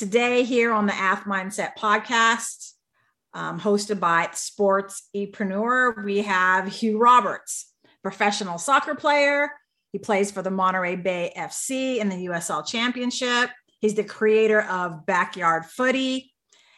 [0.00, 2.72] Today, here on the Ath Mindset podcast,
[3.34, 7.70] um, hosted by Sports Epreneur, we have Hugh Roberts,
[8.02, 9.50] professional soccer player.
[9.92, 13.50] He plays for the Monterey Bay FC in the USL Championship.
[13.82, 16.32] He's the creator of Backyard Footy.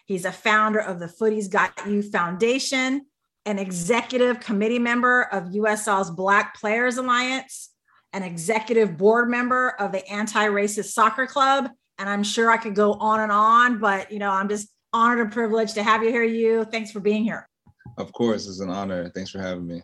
[0.04, 3.06] He's a founder of the Footy's Got You Foundation,
[3.46, 7.70] an executive committee member of USL's Black Players Alliance,
[8.12, 12.74] an executive board member of the Anti Racist Soccer Club, and I'm sure I could
[12.74, 16.10] go on and on, but you know, I'm just honored and privileged to have you
[16.10, 16.24] here.
[16.24, 17.48] You, thanks for being here.
[17.98, 19.10] Of course, it's an honor.
[19.10, 19.82] Thanks for having me.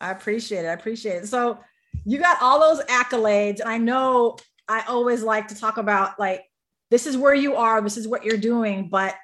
[0.00, 0.68] I appreciate it.
[0.68, 1.28] I appreciate it.
[1.28, 1.58] So
[2.04, 4.36] you got all those accolades, and I know
[4.68, 6.44] I always like to talk about like
[6.90, 9.14] this is where you are, this is what you're doing, but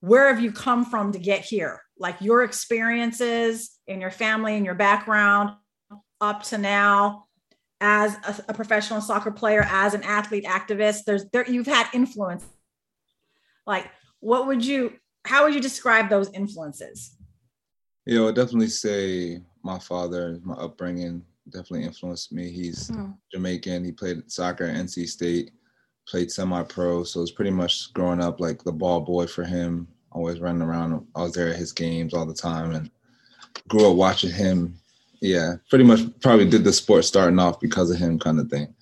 [0.00, 1.80] where have you come from to get here?
[1.98, 5.50] Like your experiences in your family and your background
[6.20, 7.23] up to now
[7.84, 12.42] as a, a, professional soccer player, as an athlete activist, there's there you've had influence.
[13.66, 13.90] Like,
[14.20, 14.94] what would you?
[15.26, 17.14] How would you describe those influences?
[18.06, 22.50] Yeah, I would definitely say my father, my upbringing definitely influenced me.
[22.50, 23.10] He's hmm.
[23.32, 23.84] Jamaican.
[23.84, 25.50] He played soccer at NC State,
[26.08, 27.04] played semi-pro.
[27.04, 29.88] So it's pretty much growing up like the ball boy for him.
[30.10, 31.06] Always running around.
[31.14, 32.90] I was there at his games all the time, and
[33.68, 34.78] grew up watching him
[35.24, 38.74] yeah, pretty much probably did the sport starting off because of him kind of thing.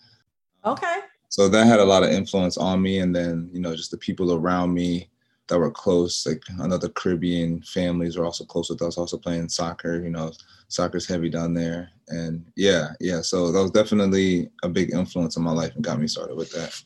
[0.64, 0.98] Okay.
[1.28, 2.98] So that had a lot of influence on me.
[2.98, 5.08] And then, you know, just the people around me
[5.46, 10.02] that were close, like another Caribbean families were also close with us, also playing soccer,
[10.02, 10.32] you know,
[10.66, 11.90] soccer's heavy down there.
[12.08, 13.20] And yeah, yeah.
[13.20, 16.50] So that was definitely a big influence in my life and got me started with
[16.52, 16.82] that.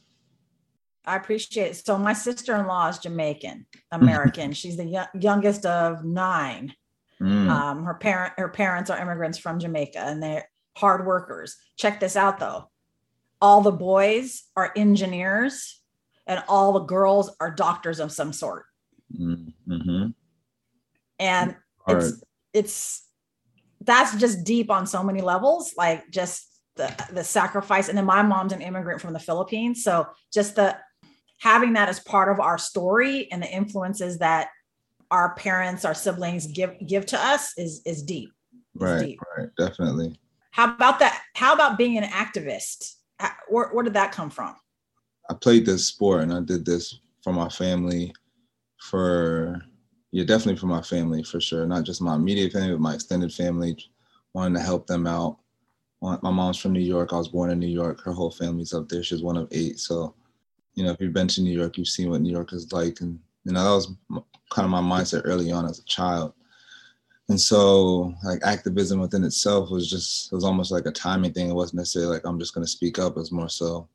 [1.07, 1.77] I appreciate it.
[1.77, 4.53] So my sister-in-law is Jamaican American.
[4.53, 6.75] She's the youngest of nine.
[7.21, 7.49] Mm.
[7.49, 11.57] Um, her parent, her parents are immigrants from Jamaica, and they're hard workers.
[11.77, 12.71] Check this out, though:
[13.41, 15.81] all the boys are engineers,
[16.27, 18.65] and all the girls are doctors of some sort.
[19.19, 20.09] Mm-hmm.
[21.19, 21.57] And
[21.87, 22.03] hard.
[22.03, 22.23] it's
[22.53, 23.09] it's
[23.81, 25.73] that's just deep on so many levels.
[25.77, 30.07] Like just the the sacrifice, and then my mom's an immigrant from the Philippines, so
[30.33, 30.77] just the
[31.41, 34.49] having that as part of our story and the influences that
[35.11, 38.31] our parents, our siblings give give to us is is deep.
[38.75, 39.21] Is right, deep.
[39.37, 40.19] right, definitely.
[40.51, 41.23] How about that?
[41.35, 42.95] How about being an activist?
[43.21, 44.55] Uh, where, where did that come from?
[45.29, 48.13] I played this sport and I did this for my family,
[48.79, 49.61] for
[50.13, 51.67] yeah, definitely for my family for sure.
[51.67, 53.77] Not just my immediate family, but my extended family.
[54.33, 55.39] Wanting to help them out.
[56.03, 57.13] My mom's from New York.
[57.13, 58.03] I was born in New York.
[58.03, 59.03] Her whole family's up there.
[59.03, 59.81] She's one of eight.
[59.81, 60.15] So,
[60.75, 63.01] you know, if you've been to New York, you've seen what New York is like,
[63.01, 63.95] and you know that was
[64.51, 66.33] kind of my mindset early on as a child.
[67.29, 71.49] And so like activism within itself was just it was almost like a timing thing.
[71.49, 73.13] It wasn't necessarily like I'm just gonna speak up.
[73.13, 73.89] It was more so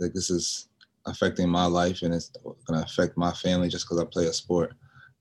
[0.00, 0.68] like this is
[1.06, 2.32] affecting my life and it's
[2.66, 4.74] gonna affect my family just because I play a sport.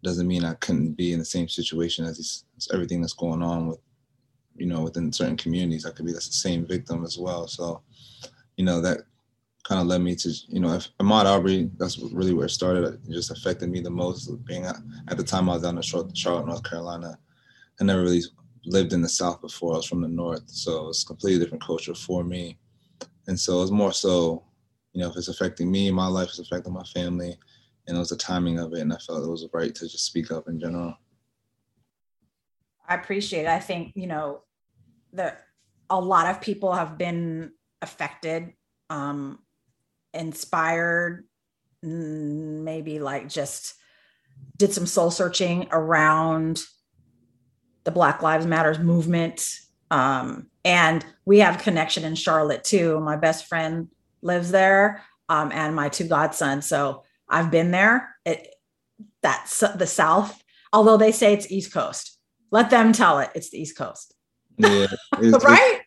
[0.03, 3.44] Doesn't mean I couldn't be in the same situation as, these, as everything that's going
[3.44, 3.79] on with
[4.56, 5.85] you know within certain communities.
[5.85, 7.47] I could be the same victim as well.
[7.47, 7.81] So,
[8.57, 9.01] you know, that
[9.65, 12.83] kind of led me to, you know, if Ahmaud Arbery, that's really where it started.
[12.85, 14.75] It just affected me the most being at,
[15.07, 17.17] at the time I was down in Charlotte, North Carolina.
[17.81, 18.21] I never really
[18.65, 19.73] lived in the South before.
[19.73, 20.44] I was from the North.
[20.47, 22.59] So it was a completely different culture for me.
[23.27, 24.44] And so it was more so,
[24.94, 27.35] you know, if it's affecting me, my life is affecting my family.
[27.88, 28.81] And it was the timing of it.
[28.81, 30.95] And I felt it was right to just speak up in general.
[32.88, 33.50] I appreciate it.
[33.50, 34.44] I think, you know,
[35.13, 35.45] that
[35.89, 37.51] a lot of people have been
[37.81, 38.53] affected
[38.91, 39.39] um,
[40.15, 41.25] inspired,
[41.81, 43.75] maybe like just
[44.57, 46.63] did some soul searching around
[47.83, 49.47] the Black Lives Matters movement.
[49.91, 53.00] Um, and we have connection in Charlotte too.
[53.00, 53.89] My best friend
[54.21, 55.03] lives there.
[55.29, 56.68] um, and my two godsons.
[56.68, 58.15] So I've been there.
[58.25, 58.56] It
[59.21, 60.41] that's the South,
[60.71, 62.19] although they say it's East Coast.
[62.51, 63.31] Let them tell it.
[63.35, 64.13] It's the East Coast.
[64.57, 64.88] Yeah,
[65.19, 65.81] right.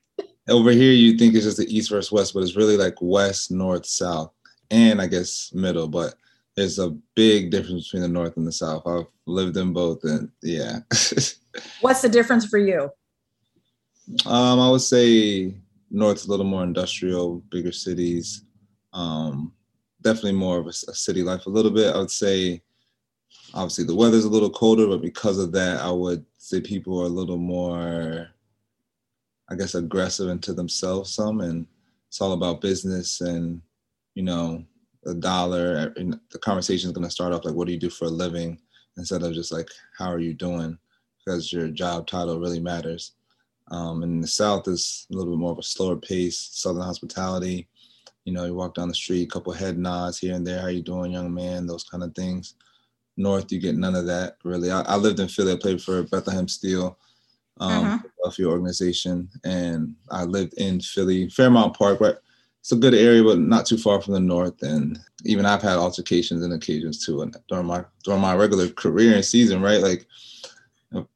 [0.49, 3.51] Over here, you think it's just the East versus West, but it's really like West,
[3.51, 4.33] North, South,
[4.71, 5.89] and I guess middle.
[5.89, 6.15] But
[6.57, 8.87] there's a big difference between the North and the South.
[8.87, 10.79] I've lived in both, and yeah.
[11.81, 12.91] What's the difference for you?
[14.27, 15.55] Um, I would say
[15.91, 18.43] North's a little more industrial, bigger cities.
[18.93, 19.53] Um,
[20.03, 21.95] definitely more of a, a, city life a little bit.
[21.95, 22.63] I would say,
[23.55, 27.07] obviously, the weather's a little colder, but because of that, I would say people are
[27.07, 28.29] a little more,
[29.51, 31.67] I guess, aggressive into themselves some, and
[32.09, 33.61] it's all about business and,
[34.15, 34.65] you know,
[35.05, 35.93] the dollar.
[35.97, 38.11] And the conversation is going to start off like, "What do you do for a
[38.11, 38.61] living?"
[38.97, 40.79] instead of just like, "How are you doing?"
[41.19, 43.13] Because your job title really matters.
[43.71, 47.69] Um, and the South is a little bit more of a slower pace, Southern hospitality.
[48.25, 50.61] You know, you walk down the street, a couple head nods here and there.
[50.61, 51.67] How you doing, young man?
[51.67, 52.55] Those kind of things.
[53.17, 54.71] North, you get none of that really.
[54.71, 55.53] I, I lived in Philly.
[55.53, 56.99] I played for Bethlehem Steel,
[57.61, 57.99] um, uh-huh.
[58.31, 61.99] Philadelphia organization, and I lived in Philly, Fairmount Park.
[61.99, 62.23] But
[62.61, 64.63] it's a good area, but not too far from the north.
[64.63, 67.23] And even I've had altercations and occasions too.
[67.23, 69.81] And during my during my regular career and season, right?
[69.81, 70.07] Like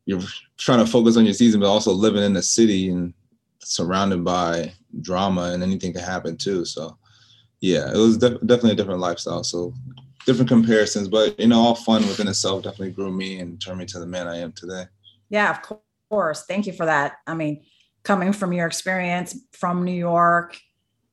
[0.06, 0.20] you're
[0.58, 3.12] trying to focus on your season, but also living in the city and
[3.60, 6.64] surrounded by drama and anything can happen too.
[6.64, 6.96] So
[7.60, 9.44] yeah, it was def- definitely a different lifestyle.
[9.44, 9.72] So
[10.26, 13.86] different comparisons, but you know, all fun within itself definitely grew me and turned me
[13.86, 14.84] to the man I am today.
[15.30, 15.62] Yeah, of
[16.12, 16.44] course.
[16.44, 17.14] Thank you for that.
[17.26, 17.64] I mean,
[18.02, 20.58] coming from your experience from New York,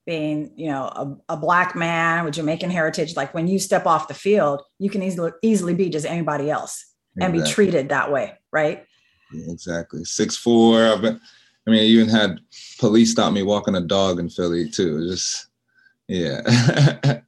[0.05, 4.09] being, you know, a, a black man with Jamaican heritage, like when you step off
[4.09, 6.85] the field, you can easily easily be just anybody else
[7.21, 8.85] and be treated that way, right?
[9.31, 10.03] Yeah, exactly.
[10.03, 10.83] Six four.
[10.83, 11.21] I've been,
[11.65, 12.41] I mean, I even had
[12.79, 15.07] police stop me walking a dog in Philly too.
[15.07, 15.47] Just
[16.09, 16.41] yeah,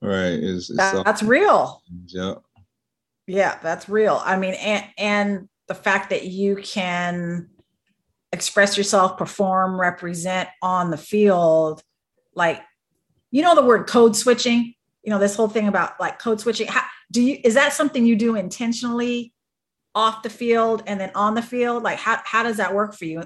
[0.00, 0.38] right.
[0.38, 1.82] It's, it's that, that's real.
[2.06, 2.42] Yep.
[3.26, 4.20] Yeah, that's real.
[4.24, 7.48] I mean, and and the fact that you can
[8.32, 11.80] express yourself, perform, represent on the field,
[12.34, 12.60] like
[13.30, 14.74] you know the word code switching.
[15.04, 16.66] You know this whole thing about like code switching.
[16.66, 16.82] How,
[17.12, 19.32] do you is that something you do intentionally
[19.94, 21.84] off the field and then on the field?
[21.84, 23.22] Like how, how does that work for you?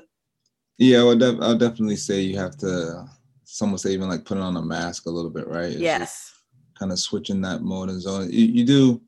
[0.76, 3.06] Yeah I would, def- I would definitely say you have to
[3.44, 5.72] someone say even like putting on a mask a little bit right?
[5.72, 6.34] It's yes.
[6.78, 8.28] kind of switching that mode and zone.
[8.30, 9.00] You, you do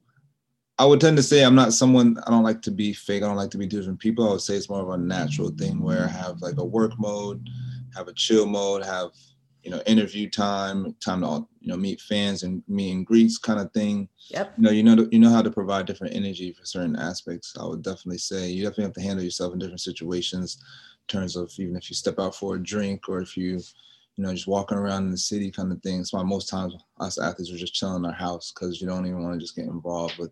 [0.78, 3.22] I would tend to say I'm not someone I don't like to be fake.
[3.22, 4.28] I don't like to be different people.
[4.28, 6.92] I would say it's more of a natural thing where I have like a work
[6.98, 7.48] mode,
[7.94, 9.12] have a chill mode, have
[9.66, 13.58] you know, interview time, time to you know meet fans and meet and greets kind
[13.58, 14.08] of thing.
[14.28, 14.54] Yep.
[14.56, 17.52] You know, you know, you know how to provide different energy for certain aspects.
[17.58, 21.34] I would definitely say you definitely have to handle yourself in different situations, in terms
[21.34, 23.60] of even if you step out for a drink or if you,
[24.14, 25.98] you know, just walking around in the city kind of thing.
[25.98, 29.04] That's why most times us athletes are just chilling in our house because you don't
[29.04, 30.30] even want to just get involved with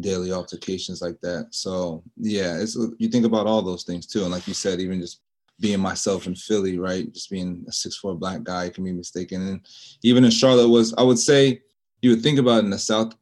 [0.00, 1.48] daily altercations like that.
[1.50, 5.00] So yeah, it's you think about all those things too, and like you said, even
[5.00, 5.20] just
[5.60, 7.12] being myself in Philly, right?
[7.12, 9.46] Just being a six four black guy can be mistaken.
[9.46, 9.60] And
[10.02, 11.62] even in Charlotte was, I would say
[12.02, 13.14] you would think about in the South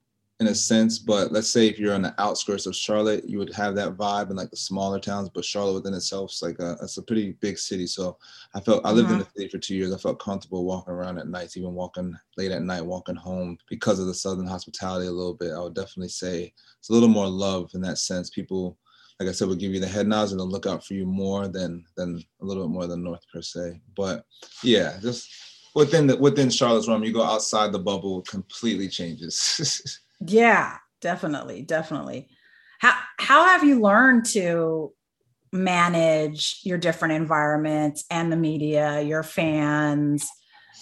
[0.42, 3.54] in a sense, but let's say if you're on the outskirts of Charlotte, you would
[3.54, 5.28] have that vibe in like the smaller towns.
[5.28, 7.86] But Charlotte within itself is like a it's a pretty big city.
[7.86, 8.18] So
[8.52, 9.20] I felt I lived mm-hmm.
[9.20, 9.94] in the city for two years.
[9.94, 14.00] I felt comfortable walking around at nights, even walking late at night, walking home because
[14.00, 15.52] of the southern hospitality a little bit.
[15.52, 18.28] I would definitely say it's a little more love in that sense.
[18.28, 18.76] People
[19.20, 21.06] like I said, will give you the head nods and they'll look out for you
[21.06, 23.80] more than than a little bit more than North per se.
[23.96, 24.24] But
[24.64, 25.28] yeah, just
[25.74, 30.00] within the within Charlotte's realm, you go outside the bubble, completely changes.
[30.26, 32.28] yeah, definitely, definitely.
[32.78, 34.92] How how have you learned to
[35.52, 40.28] manage your different environments and the media, your fans?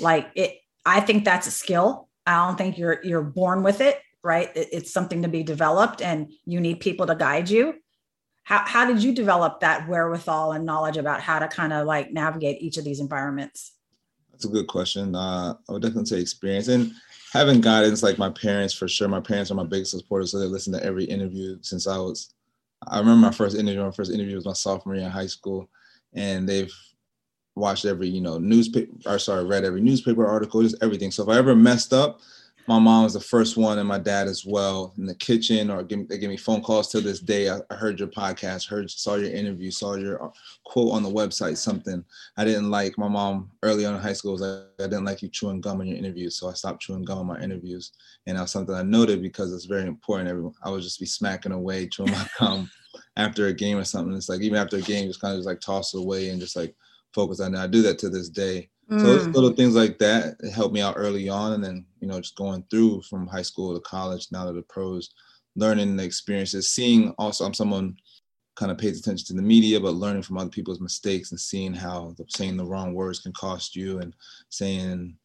[0.01, 2.09] Like it, I think that's a skill.
[2.27, 4.51] I don't think you're you're born with it, right?
[4.57, 7.75] It, it's something to be developed, and you need people to guide you
[8.51, 12.13] how, how did you develop that wherewithal and knowledge about how to kind of like
[12.13, 13.73] navigate each of these environments
[14.33, 16.93] that's a good question uh, i would definitely say experience and
[17.31, 19.09] having guidance like my parents for sure.
[19.09, 22.35] My parents are my biggest supporters so they listen to every interview since i was
[22.89, 25.69] i remember my first interview my first interview was my sophomore year in high school
[26.15, 26.73] and they've
[27.57, 31.11] watched every you know newspaper or sorry read every newspaper article just everything.
[31.11, 32.21] So if i ever messed up
[32.71, 35.83] my mom was the first one and my dad as well in the kitchen or
[35.83, 37.51] give, they give me phone calls to this day.
[37.51, 40.29] I, I, heard your podcast heard saw your interview saw your uh,
[40.63, 42.05] quote on the website something.
[42.37, 45.21] I didn't like my mom early on in high school was like i didn't like
[45.21, 47.91] you chewing gum in your interviews so i stopped chewing gum in my interviews.
[48.29, 50.29] And that was something i noted because it's very important.
[50.29, 52.71] Everyone i would just be smacking away chewing my gum
[53.17, 54.15] after a game or something.
[54.15, 56.41] It's like even after a game just kind of just like toss it away and
[56.41, 56.77] just like
[57.13, 57.59] focus on it.
[57.59, 59.01] I do that to this day Mm.
[59.01, 62.21] So it's little things like that helped me out early on, and then you know
[62.21, 65.11] just going through from high school to college now to the pros,
[65.55, 67.97] learning the experiences, seeing also I'm someone
[68.57, 71.73] kind of pays attention to the media, but learning from other people's mistakes and seeing
[71.73, 74.15] how the, saying the wrong words can cost you, and
[74.49, 75.17] saying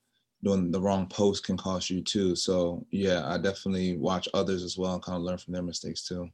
[0.44, 2.36] doing the wrong post can cost you too.
[2.36, 6.08] So yeah, I definitely watch others as well and kind of learn from their mistakes
[6.08, 6.30] too.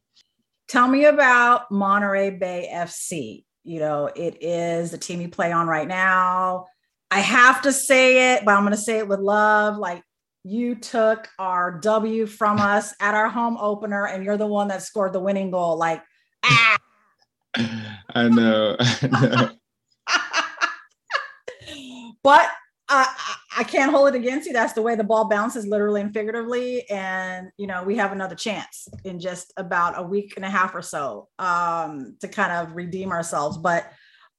[0.68, 3.46] Tell me about Monterey Bay FC.
[3.64, 6.68] You know, it is the team you play on right now.
[7.12, 9.78] I have to say it, but I'm going to say it with love.
[9.78, 10.02] Like
[10.44, 14.82] you took our W from us at our home opener, and you're the one that
[14.82, 15.78] scored the winning goal.
[15.78, 16.02] Like,
[16.44, 16.78] ah.
[18.16, 18.78] I know.
[18.80, 19.50] I know.
[22.24, 22.50] but
[22.88, 23.14] I,
[23.58, 24.54] I can't hold it against you.
[24.54, 26.90] That's the way the ball bounces, literally and figuratively.
[26.90, 30.74] And you know, we have another chance in just about a week and a half
[30.74, 33.58] or so um, to kind of redeem ourselves.
[33.58, 33.92] But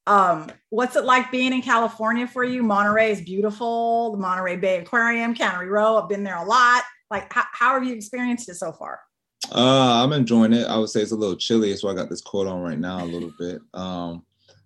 [0.07, 2.63] um, what's it like being in California for you?
[2.63, 4.13] Monterey is beautiful.
[4.13, 5.97] The Monterey Bay Aquarium, Cannery Row.
[5.97, 6.83] I've been there a lot.
[7.11, 9.01] Like, how, how have you experienced it so far?
[9.53, 10.67] Uh, I'm enjoying it.
[10.67, 13.05] I would say it's a little chilly, so I got this coat on right now
[13.05, 13.61] a little bit.
[13.75, 14.25] Um,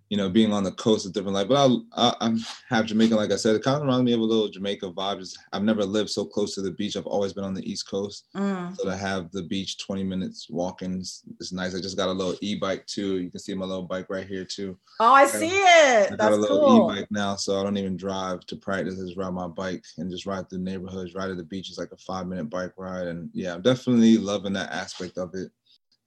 [0.09, 1.49] you know, being on the coast is different life.
[1.49, 3.55] But I, I, I'm half Jamaican, like I said.
[3.55, 5.19] It kind of reminds me of a little Jamaica vibe.
[5.19, 6.95] Just, I've never lived so close to the beach.
[6.95, 8.75] I've always been on the East Coast, mm.
[8.77, 11.75] so to have the beach 20 minutes walking is, is, nice.
[11.75, 13.19] I just got a little e-bike too.
[13.19, 14.77] You can see my little bike right here too.
[14.99, 16.13] Oh, I, I see it.
[16.13, 16.91] I got a little cool.
[16.91, 18.95] e-bike now, so I don't even drive to practice.
[18.99, 21.15] I just ride my bike and just ride through neighborhoods.
[21.15, 24.53] Ride to the beach is like a five-minute bike ride, and yeah, I'm definitely loving
[24.53, 25.51] that aspect of it.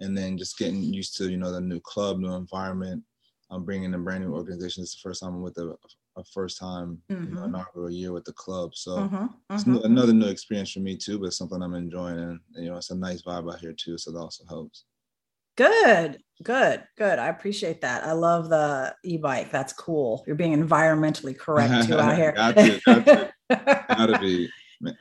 [0.02, 3.04] And then just getting used to you know the new club, new environment
[3.50, 4.82] I'm bringing a brand new organization.
[4.82, 5.74] It's the first time I'm with a,
[6.16, 7.24] a first time mm-hmm.
[7.24, 7.54] you know, mm-hmm.
[7.54, 8.74] inaugural year with the club.
[8.74, 9.26] So mm-hmm.
[9.50, 9.84] it's mm-hmm.
[9.84, 12.18] another new experience for me too, but something I'm enjoying.
[12.18, 13.98] And, you know, it's a nice vibe out here too.
[13.98, 14.84] So that also helps.
[15.56, 17.18] Good, good, good.
[17.18, 18.04] I appreciate that.
[18.04, 19.50] I love the e-bike.
[19.50, 20.24] That's cool.
[20.26, 22.32] You're being environmentally correct too out here.
[22.32, 23.32] got to, got to,
[23.88, 24.48] gotta be.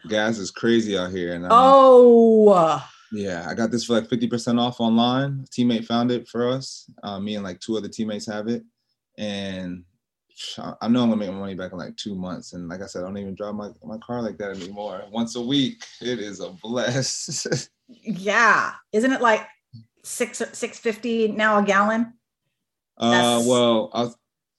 [0.10, 1.34] Gas is crazy out here.
[1.34, 5.46] And oh, yeah, I got this for like 50% off online.
[5.46, 6.90] A teammate found it for us.
[7.04, 8.64] Uh, me and like two other teammates have it.
[9.18, 9.84] And
[10.58, 12.54] I know I'm gonna make my money back in like two months.
[12.54, 15.04] And like I said, I don't even drive my, my car like that anymore.
[15.12, 17.70] Once a week, it is a bless.
[17.88, 18.74] yeah.
[18.94, 19.46] Isn't it like
[20.04, 22.14] six six fifty now a gallon?
[22.98, 24.10] Uh well, I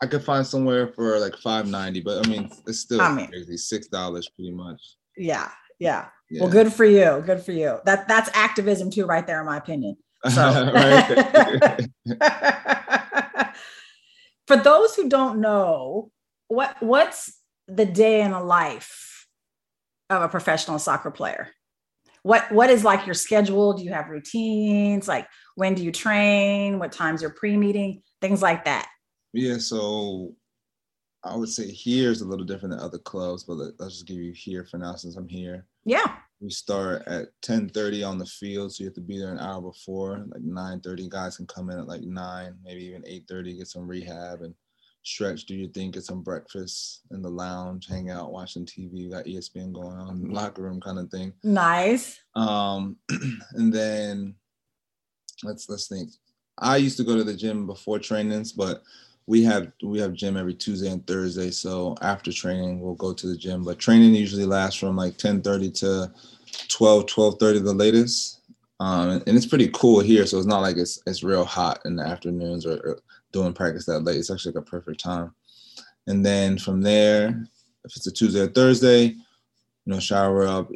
[0.02, 3.28] I could find somewhere for like five ninety, but I mean it's still I mean,
[3.28, 3.56] crazy.
[3.56, 4.96] Six dollars pretty much.
[5.16, 6.08] Yeah, yeah.
[6.30, 6.42] Yeah.
[6.42, 7.22] Well, good for you.
[7.26, 7.78] Good for you.
[7.84, 9.96] That that's activism too, right there, in my opinion.
[10.28, 10.32] So
[14.46, 16.10] for those who don't know,
[16.48, 19.26] what what's the day in a life
[20.08, 21.48] of a professional soccer player?
[22.22, 23.72] What what is like your schedule?
[23.72, 25.08] Do you have routines?
[25.08, 26.78] Like when do you train?
[26.78, 28.02] What time's your pre-meeting?
[28.20, 28.88] Things like that.
[29.32, 30.34] Yeah, so
[31.22, 34.06] I would say here is a little different than other clubs, but let, us just
[34.06, 35.66] give you here for now since I'm here.
[35.84, 36.16] Yeah.
[36.40, 39.60] We start at 10:30 on the field, so you have to be there an hour
[39.60, 40.24] before.
[40.28, 44.40] Like 9:30, guys can come in at like nine, maybe even 8:30, get some rehab
[44.40, 44.54] and
[45.02, 48.90] stretch, do your thing, get some breakfast in the lounge, hang out, watching TV.
[48.92, 51.34] You got ESPN going on, locker room kind of thing.
[51.42, 52.18] Nice.
[52.34, 52.96] Um,
[53.52, 54.34] and then
[55.42, 56.10] let's let's think.
[56.58, 58.82] I used to go to the gym before trainings, but
[59.30, 61.52] we have we have gym every Tuesday and Thursday.
[61.52, 63.62] So after training, we'll go to the gym.
[63.62, 66.12] But training usually lasts from like 10:30 to
[66.68, 68.40] 12, 12:30 the latest.
[68.80, 71.94] Um, and it's pretty cool here, so it's not like it's it's real hot in
[71.94, 72.98] the afternoons or, or
[73.30, 74.16] doing practice that late.
[74.16, 75.32] It's actually like a perfect time.
[76.08, 77.28] And then from there,
[77.84, 79.14] if it's a Tuesday or Thursday, you
[79.86, 80.72] know, shower up.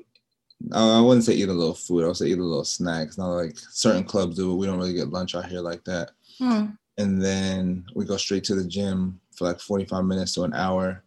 [0.72, 2.04] I wouldn't say eat a little food.
[2.04, 3.08] I would say eat a little snack.
[3.08, 4.54] It's not like certain clubs do.
[4.54, 6.12] We don't really get lunch out here like that.
[6.38, 6.66] Hmm
[6.98, 11.02] and then we go straight to the gym for like 45 minutes to an hour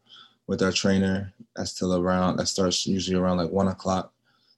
[0.47, 1.33] with our trainer.
[1.55, 4.13] That's till around that starts usually around like one o'clock.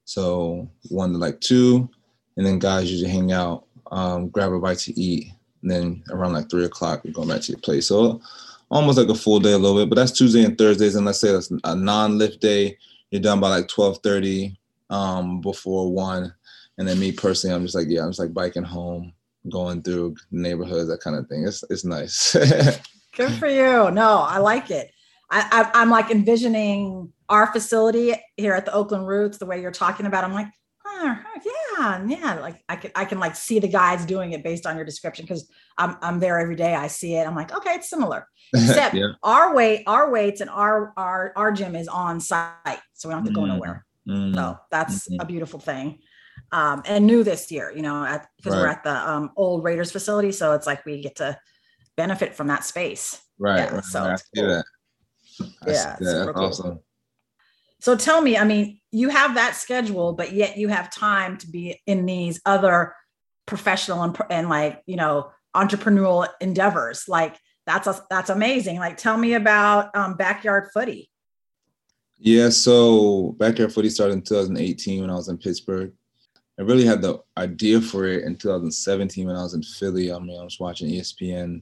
[0.05, 1.89] So one to like two,
[2.35, 5.31] and then guys usually hang out, um, grab a bite to eat,
[5.61, 7.87] and then around like three o'clock we go back to your place.
[7.87, 8.21] So
[8.71, 10.95] almost like a full day a little bit, but that's Tuesday and Thursdays.
[10.95, 12.77] And let's say that's a non-lift day,
[13.11, 14.55] you're done by like 12:30
[14.89, 16.33] um, before one.
[16.77, 19.13] And then me personally, I'm just like, yeah, I'm just like biking home,
[19.47, 21.45] going through neighborhoods, that kind of thing.
[21.47, 22.33] It's it's nice.
[23.15, 23.91] Good for you.
[23.91, 24.91] No, I like it.
[25.31, 29.71] I, I am like envisioning our facility here at the Oakland Roots, the way you're
[29.71, 30.23] talking about.
[30.23, 30.47] I'm like,
[30.85, 32.39] oh, yeah, yeah.
[32.41, 35.25] Like I can I can like see the guys doing it based on your description
[35.25, 36.75] because I'm I'm there every day.
[36.75, 37.27] I see it.
[37.27, 38.27] I'm like, okay, it's similar.
[38.53, 39.09] Except yeah.
[39.21, 43.21] our weight, our weights, and our our our gym is on site, so we don't
[43.21, 43.53] have to go mm-hmm.
[43.53, 43.85] nowhere.
[44.07, 44.33] Mm-hmm.
[44.33, 45.21] So that's mm-hmm.
[45.21, 45.99] a beautiful thing
[46.51, 48.61] um, and new this year, you know, because right.
[48.61, 50.31] we're at the um, old Raiders facility.
[50.31, 51.37] So it's like we get to
[51.95, 53.21] benefit from that space.
[53.37, 53.59] Right.
[53.59, 53.83] Yeah, right.
[53.83, 54.21] So right.
[54.35, 54.63] cool.
[55.67, 56.33] Yeah, that's cool.
[56.35, 56.79] awesome.
[57.79, 61.47] So tell me, I mean, you have that schedule, but yet you have time to
[61.47, 62.93] be in these other
[63.45, 67.07] professional and, and like, you know, entrepreneurial endeavors.
[67.07, 68.79] Like that's a, that's amazing.
[68.79, 71.09] Like, tell me about um, backyard footy.
[72.17, 75.93] Yeah, so backyard footy started in 2018 when I was in Pittsburgh.
[76.59, 80.11] I really had the idea for it in 2017 when I was in Philly.
[80.11, 81.61] I mean, I was watching ESPN.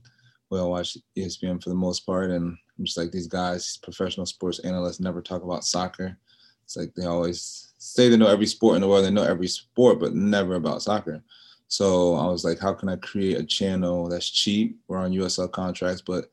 [0.50, 4.26] Well, I watched ESPN for the most part, and I'm just like these guys, professional
[4.26, 6.18] sports analysts, never talk about soccer.
[6.64, 9.48] It's like they always say they know every sport in the world, they know every
[9.48, 11.22] sport, but never about soccer.
[11.68, 14.80] So I was like, how can I create a channel that's cheap?
[14.88, 16.32] We're on USL contracts, but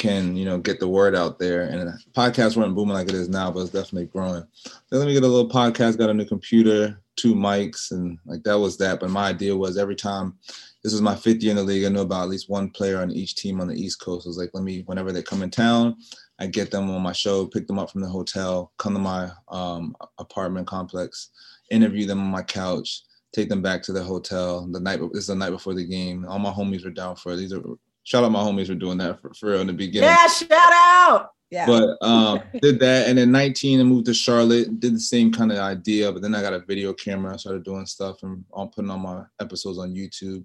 [0.00, 1.62] can you know get the word out there.
[1.62, 4.44] And podcasts weren't booming like it is now but it's definitely growing.
[4.64, 8.42] So let me get a little podcast got a new computer two mics and like
[8.44, 8.98] that was that.
[8.98, 10.38] But my idea was every time
[10.82, 13.02] this was my fifth year in the league i knew about at least one player
[13.02, 14.26] on each team on the east coast.
[14.26, 15.96] I was like let me whenever they come in town
[16.38, 19.30] i get them on my show pick them up from the hotel come to my
[19.48, 21.28] um, apartment complex
[21.70, 23.02] interview them on my couch
[23.32, 24.66] take them back to the hotel.
[24.66, 26.26] The night this is the night before the game.
[26.26, 27.36] All my homies were down for it.
[27.36, 27.62] these are
[28.10, 30.08] shout out my homies for doing that for, for real in the beginning.
[30.08, 31.30] Yeah, shout out.
[31.48, 31.66] Yeah.
[31.66, 34.80] But um, did that, and then 19, I moved to Charlotte.
[34.80, 37.34] Did the same kind of idea, but then I got a video camera.
[37.34, 40.44] I started doing stuff and I'm putting on my episodes on YouTube.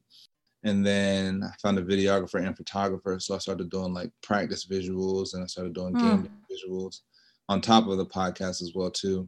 [0.63, 5.33] And then I found a videographer and photographer, so I started doing like practice visuals,
[5.33, 6.01] and I started doing mm.
[6.01, 7.01] game visuals
[7.49, 9.27] on top of the podcast as well too.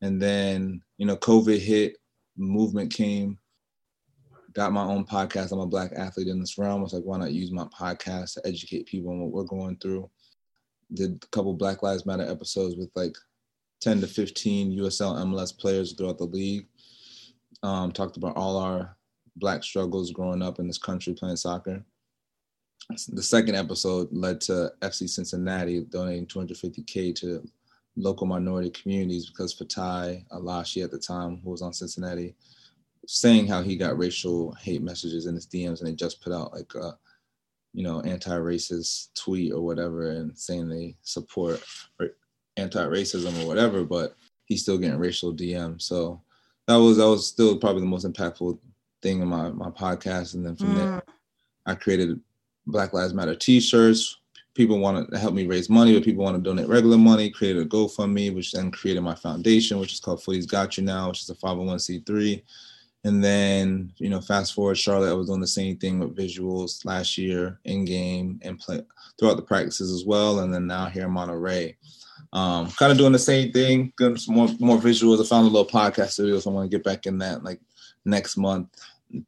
[0.00, 1.96] And then you know, COVID hit,
[2.38, 3.38] movement came,
[4.56, 5.52] got my own podcast.
[5.52, 6.80] I'm a black athlete in this realm.
[6.80, 9.76] I was like, why not use my podcast to educate people on what we're going
[9.76, 10.10] through?
[10.94, 13.14] Did a couple Black Lives Matter episodes with like
[13.82, 16.66] 10 to 15 USL MLS players throughout the league.
[17.62, 18.96] Um, talked about all our
[19.36, 21.84] black struggles growing up in this country playing soccer.
[23.08, 27.46] The second episode led to FC Cincinnati donating 250K to
[27.96, 32.34] local minority communities because Fatai Alashe at the time, who was on Cincinnati,
[33.06, 36.52] saying how he got racial hate messages in his DMs, and they just put out
[36.52, 36.96] like a,
[37.72, 41.62] you know, anti-racist tweet or whatever, and saying they support
[42.56, 44.16] anti-racism or whatever, but
[44.46, 45.82] he's still getting racial DMs.
[45.82, 46.20] So
[46.66, 48.58] that was that was still probably the most impactful
[49.02, 50.34] thing in my my podcast.
[50.34, 50.76] And then from mm.
[50.76, 51.02] there,
[51.66, 52.20] I created
[52.66, 54.18] Black Lives Matter T-shirts.
[54.54, 57.28] People wanted to help me raise money, but people want to donate regular money.
[57.28, 61.08] Created a GoFundMe, which then created my foundation, which is called Footy's Got You Now,
[61.08, 62.42] which is a 501c3
[63.06, 66.84] and then, you know, fast forward, Charlotte, I was doing the same thing with visuals
[66.84, 68.80] last year in game and play
[69.16, 70.40] throughout the practices as well.
[70.40, 71.76] And then now here in Monterey.
[72.32, 75.24] Um, kind of doing the same thing, getting some more more visuals.
[75.24, 77.60] I found a little podcast studio, so I'm going to get back in that like
[78.04, 78.68] next month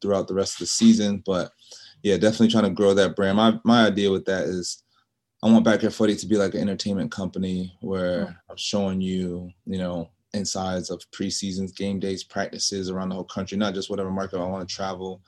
[0.02, 1.22] throughout the rest of the season.
[1.24, 1.52] But
[2.02, 3.36] yeah, definitely trying to grow that brand.
[3.36, 4.82] My my idea with that is
[5.40, 8.36] I want Backyard Footy to be like an entertainment company where mm.
[8.50, 13.56] I'm showing you, you know, insides of preseasons, game days, practices around the whole country,
[13.58, 15.22] not just whatever market I want to travel,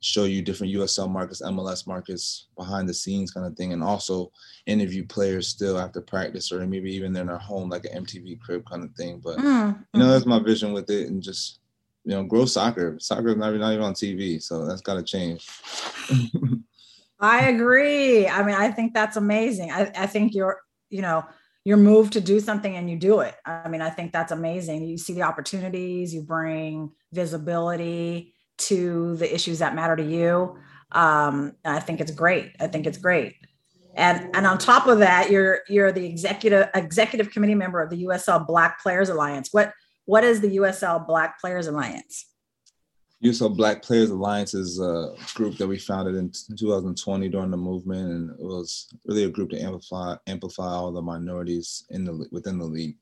[0.00, 4.32] show you different USL markets, MLS markets, behind the scenes kind of thing, and also
[4.66, 8.64] interview players still after practice or maybe even in their home, like an MTV crib
[8.66, 9.20] kind of thing.
[9.22, 9.80] But mm-hmm.
[9.94, 11.60] you know, that's my vision with it, and just
[12.04, 12.96] you know, grow soccer.
[12.98, 15.48] Soccer is not, not even on TV, so that's got to change.
[17.20, 18.26] I agree.
[18.26, 19.70] I mean, I think that's amazing.
[19.70, 20.60] I, I think you're,
[20.90, 21.24] you know,
[21.64, 23.34] you're moved to do something and you do it.
[23.46, 24.84] I mean, I think that's amazing.
[24.84, 30.56] You see the opportunities, you bring visibility to the issues that matter to you.
[30.90, 32.52] Um, I think it's great.
[32.60, 33.36] I think it's great.
[33.94, 38.04] And and on top of that, you're you're the executive executive committee member of the
[38.04, 39.50] USL Black Players Alliance.
[39.52, 39.72] What
[40.06, 42.26] what is the USL Black Players Alliance?
[43.22, 47.56] USL Black Players Alliance is a uh, group that we founded in 2020 during the
[47.56, 52.26] movement, and it was really a group to amplify amplify all the minorities in the
[52.32, 52.96] within the league.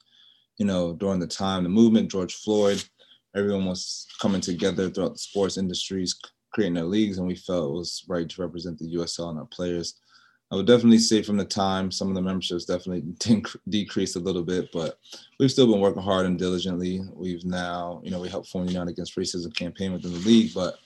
[0.58, 2.84] You know, during the time the movement, George Floyd,
[3.34, 6.14] everyone was coming together throughout the sports industries,
[6.52, 9.46] creating their leagues, and we felt it was right to represent the USL and our
[9.46, 9.94] players.
[10.52, 13.02] I would definitely say from the time some of the memberships definitely
[13.68, 14.98] decreased a little bit, but
[15.38, 17.00] we've still been working hard and diligently.
[17.14, 20.52] We've now, you know, we helped form the United Against Racism campaign within the league,
[20.52, 20.78] but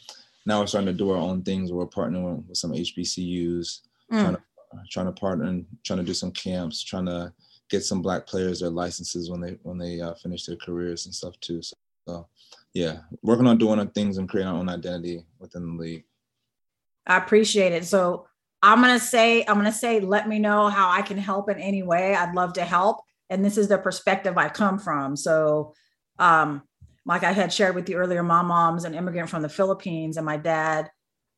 [0.44, 1.72] now we're starting to do our own things.
[1.72, 3.80] We're partnering with some HBCUs,
[4.12, 4.20] mm.
[4.20, 4.42] trying to
[4.90, 7.32] trying to partner and trying to do some camps, trying to
[7.70, 11.14] get some black players their licenses when they when they uh, finish their careers and
[11.14, 11.62] stuff too.
[11.62, 11.74] So,
[12.06, 12.26] so
[12.74, 16.04] yeah, working on doing our things and creating our own identity within the league.
[17.06, 17.84] I appreciate it.
[17.86, 18.26] So
[18.64, 21.50] I'm going to say, I'm going to say, let me know how I can help
[21.50, 22.14] in any way.
[22.14, 23.02] I'd love to help.
[23.28, 25.16] And this is the perspective I come from.
[25.18, 25.74] So,
[26.18, 26.62] um,
[27.04, 30.24] like I had shared with you earlier, my mom's an immigrant from the Philippines, and
[30.24, 30.90] my dad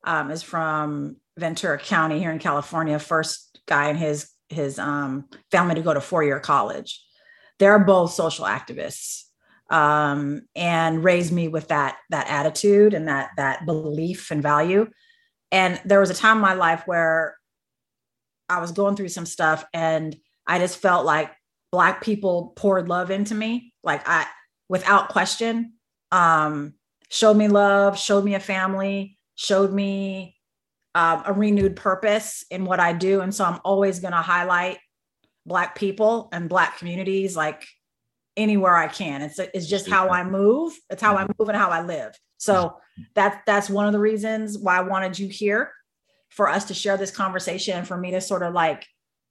[0.04, 2.96] um, is from Ventura County here in California.
[3.00, 7.04] First guy in his his um, family to go to four year college.
[7.58, 9.24] They're both social activists
[9.68, 14.86] um, and raised me with that that attitude and that that belief and value.
[15.52, 17.36] And there was a time in my life where
[18.48, 21.32] I was going through some stuff and I just felt like
[21.72, 24.26] black people poured love into me, like I
[24.68, 25.74] without question.
[26.12, 26.74] Um,
[27.10, 30.36] showed me love, showed me a family, showed me
[30.94, 33.20] um, a renewed purpose in what I do.
[33.20, 34.78] And so I'm always going to highlight
[35.44, 37.66] Black people and Black communities like
[38.36, 39.22] anywhere I can.
[39.22, 40.72] It's, it's just how I move.
[40.90, 41.32] It's how I mm-hmm.
[41.38, 42.18] move and how I live.
[42.38, 42.76] So
[43.14, 45.72] that, that's one of the reasons why I wanted you here
[46.28, 48.86] for us to share this conversation and for me to sort of like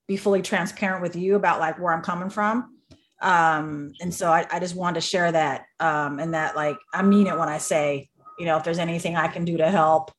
[0.08, 2.76] be fully transparent with you about like where I'm coming from.
[3.22, 7.02] Um and so I, I just wanted to share that um and that like i
[7.02, 10.12] mean it when i say you know if there's anything i can do to help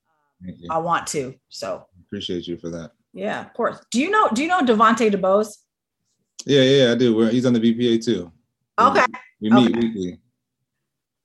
[0.70, 1.34] i want to.
[1.50, 2.92] So appreciate you for that.
[3.12, 3.78] Yeah of course.
[3.90, 5.58] Do you know do you know devonte dubose
[6.46, 7.14] yeah yeah i do.
[7.14, 8.32] We're, he's on the bpa too.
[8.78, 9.04] Okay
[9.40, 9.86] we, we meet okay.
[9.86, 10.20] weekly.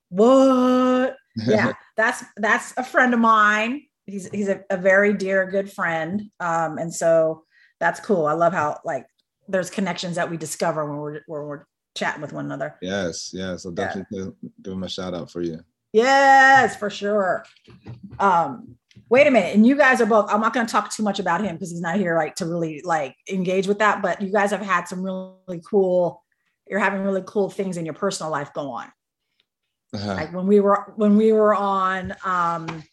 [0.10, 0.91] What
[1.36, 6.24] yeah that's that's a friend of mine he's he's a, a very dear good friend
[6.40, 7.44] um and so
[7.80, 9.06] that's cool i love how like
[9.48, 11.66] there's connections that we discover when we're when we're
[11.96, 12.78] chatting with one another.
[12.82, 13.64] Yes, yes.
[13.64, 14.50] So definitely yeah.
[14.62, 15.60] give him a shout out for you.
[15.94, 17.46] Yes, for sure.
[18.20, 18.78] Um,
[19.10, 19.56] wait a minute.
[19.56, 21.82] And you guys are both, I'm not gonna talk too much about him because he's
[21.82, 25.04] not here like to really like engage with that, but you guys have had some
[25.04, 26.24] really cool,
[26.70, 28.90] you're having really cool things in your personal life go on.
[29.94, 30.14] Uh-huh.
[30.14, 32.84] Like when we were when we were on um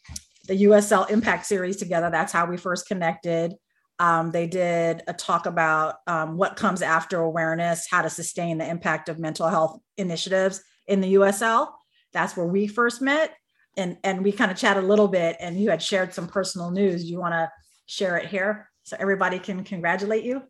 [0.48, 3.54] the USL Impact series together, that's how we first connected.
[4.00, 8.68] Um, they did a talk about um, what comes after awareness, how to sustain the
[8.68, 11.68] impact of mental health initiatives in the USL.
[12.12, 13.34] That's where we first met.
[13.76, 16.70] And, and we kind of chatted a little bit, and you had shared some personal
[16.70, 17.08] news.
[17.08, 17.50] You want to
[17.86, 20.42] share it here so everybody can congratulate you?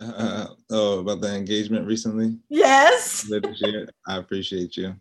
[0.00, 2.38] Uh, oh, about the engagement recently?
[2.48, 3.30] Yes.
[4.06, 4.94] I appreciate you.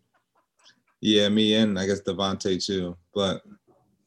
[1.01, 2.95] Yeah, me and I guess Devonte too.
[3.13, 3.41] But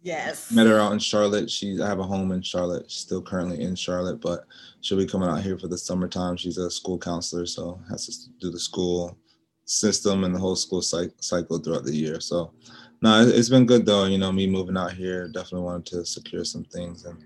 [0.04, 0.52] Yes.
[0.52, 1.50] Met her out in Charlotte.
[1.50, 2.90] She I have a home in Charlotte.
[2.90, 4.44] She's still currently in Charlotte, but
[4.83, 6.37] she'll be coming out here for the summertime.
[6.37, 9.16] She's a school counselor, so has to do the school
[9.64, 12.20] system and the whole school cycle throughout the year.
[12.20, 12.52] So,
[13.00, 14.04] no, it's been good though.
[14.04, 17.18] You know, me moving out here definitely wanted to secure some things and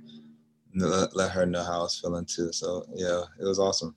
[0.76, 2.52] let her know how I was feeling too.
[2.52, 3.96] So, yeah, it was awesome.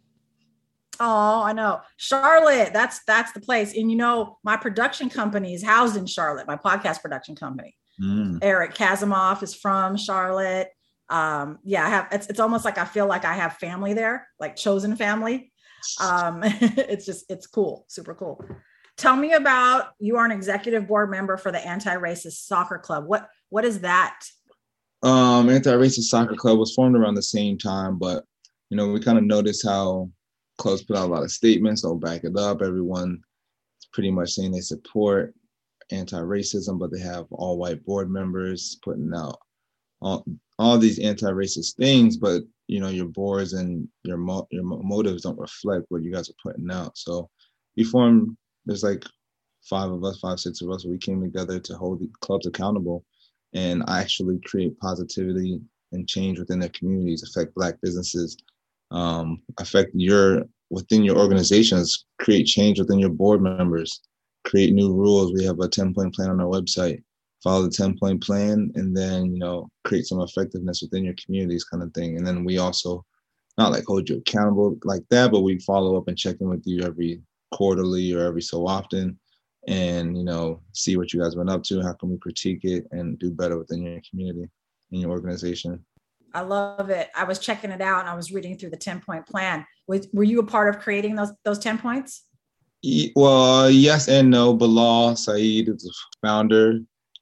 [1.04, 1.82] Oh, I know.
[1.98, 3.76] Charlotte, that's that's the place.
[3.76, 7.76] And you know, my production company is housed in Charlotte, my podcast production company.
[8.00, 8.38] Mm.
[8.44, 10.70] Eric Kasimov is from Charlotte.
[11.10, 14.28] Um, yeah, I have it's it's almost like I feel like I have family there,
[14.40, 15.52] like chosen family.
[16.00, 18.46] Um, it's just it's cool, super cool.
[18.96, 23.08] Tell me about you are an executive board member for the Anti-Racist Soccer Club.
[23.08, 24.20] What what is that?
[25.02, 28.24] Um, Anti-Racist Soccer Club was formed around the same time, but
[28.70, 30.12] you know, we kind of noticed how
[30.62, 32.62] clubs put out a lot of statements, don't back it up.
[32.62, 33.20] Everyone
[33.94, 35.34] pretty much saying they support
[35.92, 39.38] anti-racism, but they have all white board members putting out
[40.02, 40.26] all,
[40.60, 45.40] all these anti-racist things, but you know your boards and your mo- your motives don't
[45.40, 46.98] reflect what you guys are putting out.
[46.98, 47.30] So
[47.76, 48.38] we formed.
[48.66, 49.04] There's like
[49.64, 50.86] five of us, five six of us.
[50.86, 53.04] We came together to hold the clubs accountable
[53.54, 55.60] and actually create positivity
[55.92, 58.38] and change within their communities, affect Black businesses,
[58.92, 64.02] um, affect your within your organizations, create change within your board members,
[64.46, 65.34] create new rules.
[65.34, 67.04] We have a 10 point plan on our website.
[67.44, 71.64] Follow the 10 point plan and then, you know, create some effectiveness within your communities
[71.64, 72.18] kind of thing.
[72.18, 73.04] And then we also
[73.58, 76.64] not like hold you accountable like that, but we follow up and check in with
[76.66, 79.20] you every quarterly or every so often
[79.68, 82.86] and you know see what you guys went up to how can we critique it
[82.92, 84.50] and do better within your community
[84.92, 85.84] and your organization
[86.34, 89.02] i love it i was checking it out and i was reading through the 10
[89.02, 92.24] point plan was, were you a part of creating those those 10 points
[93.16, 94.54] well, yes and no.
[94.54, 96.80] Bilal Said is the founder.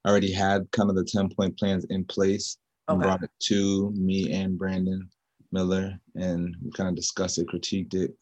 [0.07, 2.93] Already had kind of the 10 point plans in place okay.
[2.93, 5.09] and brought it to me and Brandon
[5.51, 8.15] Miller, and we kind of discussed it, critiqued it.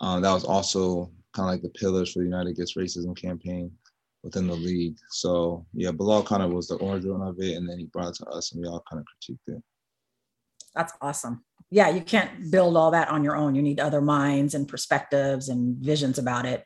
[0.00, 3.72] Um, that was also kind of like the pillars for the United Against Racism campaign
[4.22, 4.96] within the league.
[5.10, 8.14] So yeah, Bilal kind of was the origin of it, and then he brought it
[8.16, 9.62] to us, and we all kind of critiqued it.
[10.78, 13.54] That's awesome yeah, you can't build all that on your own.
[13.54, 16.64] You need other minds and perspectives and visions about it.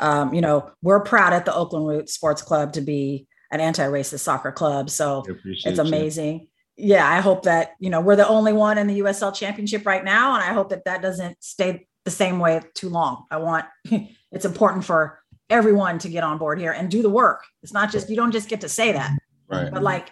[0.00, 4.20] Um, you know, we're proud at the Oakland Roots Sports Club to be an anti-racist
[4.20, 4.90] soccer club.
[4.90, 6.40] So it's amazing.
[6.40, 6.46] You.
[6.76, 10.02] Yeah, I hope that you know we're the only one in the USL Championship right
[10.02, 13.26] now, and I hope that that doesn't stay the same way too long.
[13.30, 13.66] I want
[14.32, 15.20] it's important for
[15.50, 17.44] everyone to get on board here and do the work.
[17.62, 19.10] It's not just you don't just get to say that,
[19.48, 19.70] right?
[19.70, 20.10] But like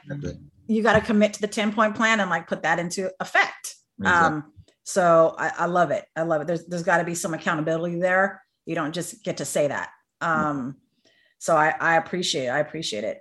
[0.68, 3.74] you got to commit to the ten point plan and like put that into effect.
[4.04, 4.52] Um,
[4.84, 6.04] So I, I love it.
[6.16, 6.46] I love it.
[6.46, 8.42] There's there's got to be some accountability there.
[8.64, 9.90] You don't just get to say that.
[10.20, 10.76] Um,
[11.38, 12.50] so I, I appreciate it.
[12.50, 13.20] I appreciate it.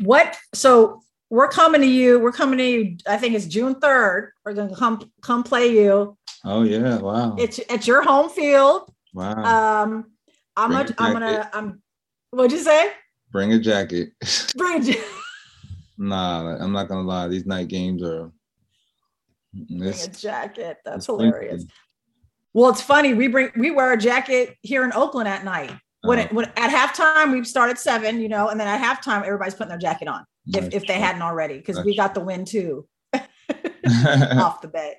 [0.00, 2.18] What so we're coming to you.
[2.18, 2.96] We're coming to you.
[3.08, 4.30] I think it's June 3rd.
[4.44, 6.16] We're gonna come come play you.
[6.44, 7.36] Oh yeah, wow.
[7.38, 8.90] It's at your home field.
[9.14, 9.82] Wow.
[9.84, 10.12] Um
[10.56, 11.82] I'm a, I'm gonna I'm
[12.30, 12.92] what'd you say?
[13.32, 14.10] Bring a jacket.
[14.56, 15.04] Bring a jacket.
[16.00, 17.28] Nah, I'm not gonna lie.
[17.28, 18.32] These night games are
[19.52, 20.78] Bring a jacket.
[20.84, 21.64] That's hilarious.
[22.52, 23.14] Well, it's funny.
[23.14, 25.72] We bring we wear a jacket here in Oakland at night.
[26.02, 28.80] When, uh, it, when at halftime we start at seven, you know, and then at
[28.80, 32.20] halftime everybody's putting their jacket on if, if they hadn't already because we got the
[32.20, 34.94] win too off the bat.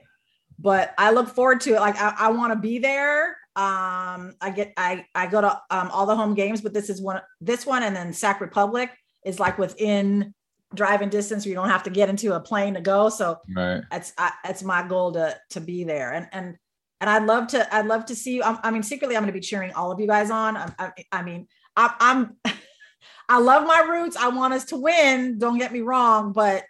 [0.59, 1.79] But I look forward to it.
[1.79, 3.29] Like I, I want to be there.
[3.55, 7.01] Um, I get I I go to um, all the home games, but this is
[7.01, 8.91] one this one and then Sac Republic
[9.25, 10.33] is like within
[10.73, 11.45] driving distance.
[11.45, 13.10] You don't have to get into a plane to go.
[13.10, 13.81] So right.
[13.91, 16.13] that's I, that's my goal to to be there.
[16.13, 16.57] And and
[16.99, 18.43] and I'd love to I'd love to see you.
[18.43, 20.57] I, I mean, secretly, I'm going to be cheering all of you guys on.
[20.57, 22.38] I, I, I mean, I, I'm
[23.29, 24.15] I love my roots.
[24.15, 25.38] I want us to win.
[25.38, 26.63] Don't get me wrong, but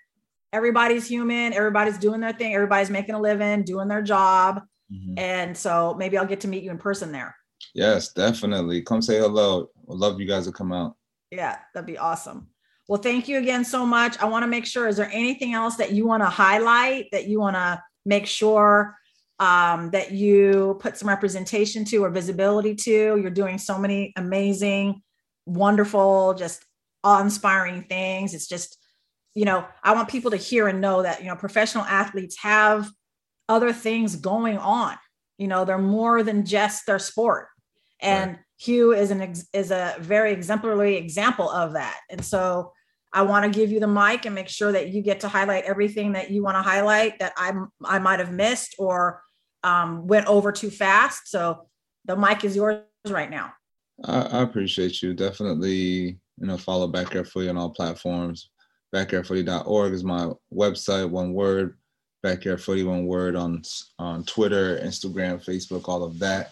[0.53, 1.53] everybody's human.
[1.53, 2.53] Everybody's doing their thing.
[2.53, 4.61] Everybody's making a living, doing their job.
[4.91, 5.17] Mm-hmm.
[5.17, 7.35] And so maybe I'll get to meet you in person there.
[7.73, 8.81] Yes, definitely.
[8.81, 9.69] Come say hello.
[9.89, 10.95] I'd love you guys to come out.
[11.31, 12.50] Yeah, that'd be awesome.
[12.87, 14.17] Well, thank you again so much.
[14.19, 17.27] I want to make sure, is there anything else that you want to highlight that
[17.27, 18.97] you want to make sure
[19.39, 22.91] um, that you put some representation to or visibility to?
[22.91, 25.01] You're doing so many amazing,
[25.45, 26.65] wonderful, just
[27.03, 28.33] awe-inspiring things.
[28.33, 28.77] It's just,
[29.35, 32.89] you know, I want people to hear and know that, you know, professional athletes have
[33.47, 34.97] other things going on.
[35.37, 37.47] You know, they're more than just their sport.
[38.01, 38.39] And right.
[38.61, 41.99] Hugh is an ex- is a very exemplary example of that.
[42.11, 42.73] And so
[43.11, 45.63] I want to give you the mic and make sure that you get to highlight
[45.63, 49.23] everything that you want to highlight that I I might have missed or
[49.63, 51.27] um, went over too fast.
[51.27, 51.67] So
[52.05, 53.51] the mic is yours right now.
[54.05, 55.15] I, I appreciate you.
[55.15, 58.51] Definitely, you know, follow Backyard Footy on all platforms.
[58.93, 61.09] Backyardfooty.org is my website.
[61.09, 61.77] One word.
[62.21, 63.63] Backyard Footy, one word on
[63.97, 66.51] on Twitter, Instagram, Facebook, all of that.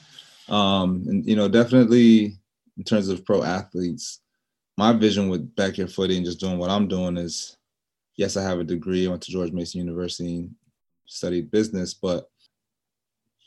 [0.49, 2.37] Um, and you know, definitely
[2.77, 4.21] in terms of pro athletes,
[4.77, 7.57] my vision with backyard footy and just doing what I'm doing is,
[8.15, 9.05] yes, I have a degree.
[9.05, 10.55] I went to George Mason University and
[11.05, 12.29] studied business, but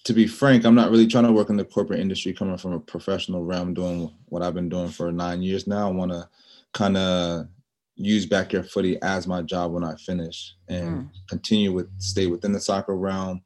[0.04, 2.72] to be frank, I'm not really trying to work in the corporate industry coming from
[2.72, 5.88] a professional realm doing what I've been doing for nine years now.
[5.88, 6.28] I want to
[6.74, 7.46] kind of
[7.94, 11.08] use backyard footy as my job when I finish and mm.
[11.28, 13.42] continue with stay within the soccer realm,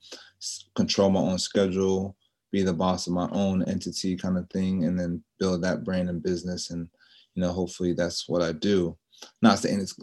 [0.74, 2.16] control my own schedule,
[2.52, 6.08] be the boss of my own entity kind of thing and then build that brand
[6.08, 6.88] and business and
[7.34, 8.96] you know hopefully that's what i do.
[9.42, 9.98] Not saying it's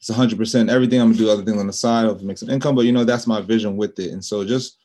[0.00, 2.74] it's 100% everything i'm gonna do other things on the side of make some income
[2.74, 4.12] but you know that's my vision with it.
[4.12, 4.78] And so just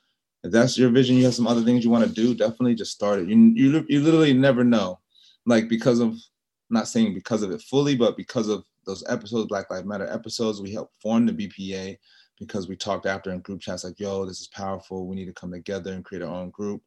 [0.44, 2.92] if that's your vision you have some other things you want to do definitely just
[2.92, 3.30] start it.
[3.30, 5.00] You, you you literally never know.
[5.46, 6.16] Like because of
[6.70, 10.62] not saying because of it fully but because of those episodes black lives matter episodes
[10.62, 11.98] we helped form the bpa
[12.39, 15.08] because we talked after in group chats like yo this is powerful.
[15.08, 16.82] We need to come together and create our own group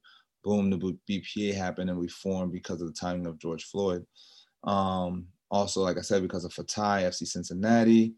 [0.46, 4.06] boom, the BPA happened and we formed because of the timing of George Floyd.
[4.62, 8.14] Um, also, like I said, because of Fatai, FC Cincinnati,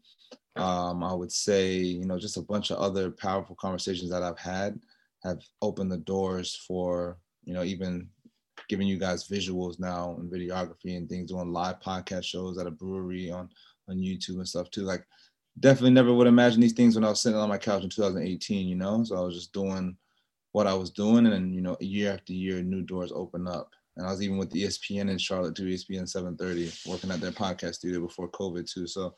[0.55, 4.37] um, I would say, you know, just a bunch of other powerful conversations that I've
[4.37, 4.79] had
[5.23, 8.07] have opened the doors for, you know, even
[8.67, 12.71] giving you guys visuals now and videography and things, doing live podcast shows at a
[12.71, 13.49] brewery on
[13.89, 14.83] on YouTube and stuff too.
[14.83, 15.03] Like,
[15.59, 18.67] definitely never would imagine these things when I was sitting on my couch in 2018,
[18.67, 19.03] you know.
[19.03, 19.97] So I was just doing
[20.51, 23.71] what I was doing, and you know, year after year, new doors open up.
[23.97, 27.75] And I was even with ESPN in Charlotte too, ESPN 730, working at their podcast
[27.75, 28.87] studio before COVID too.
[28.87, 29.13] So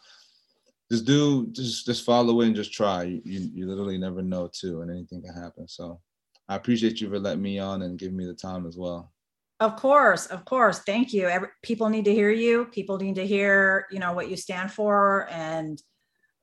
[0.91, 3.03] just do, just just follow it and just try.
[3.03, 5.67] You, you, you literally never know too, and anything can happen.
[5.67, 6.01] So
[6.49, 9.11] I appreciate you for letting me on and giving me the time as well.
[9.61, 10.79] Of course, of course.
[10.79, 11.27] Thank you.
[11.27, 12.65] Every, people need to hear you.
[12.65, 15.81] People need to hear, you know, what you stand for and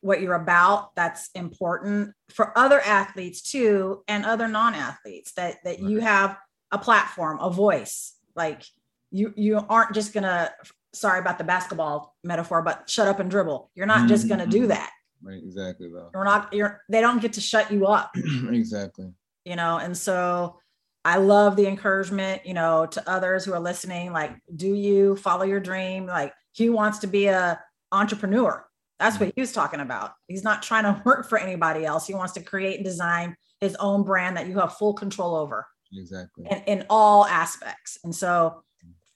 [0.00, 5.98] what you're about that's important for other athletes too and other non-athletes that that you
[5.98, 6.36] have
[6.70, 8.14] a platform a voice.
[8.36, 8.62] Like
[9.10, 10.50] you you aren't just gonna
[10.94, 13.70] sorry about the basketball metaphor but shut up and dribble.
[13.74, 14.08] You're not mm-hmm.
[14.08, 14.68] just gonna do mm-hmm.
[14.68, 14.90] that.
[15.22, 16.10] Right exactly though.
[16.14, 18.10] You're not you're they don't get to shut you up.
[18.50, 19.12] Exactly.
[19.44, 20.58] You know and so
[21.04, 25.44] i love the encouragement you know to others who are listening like do you follow
[25.44, 26.06] your dream?
[26.06, 27.58] Like he wants to be a
[27.92, 28.67] entrepreneur
[28.98, 30.12] that's what he was talking about.
[30.26, 32.06] He's not trying to work for anybody else.
[32.06, 35.66] He wants to create and design his own brand that you have full control over.
[35.92, 36.46] Exactly.
[36.50, 37.98] In, in all aspects.
[38.04, 38.62] And so